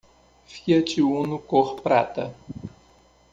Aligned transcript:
Fiat 0.53 0.95
Uno 1.03 1.37
cor 1.37 1.69
prata. 1.83 2.25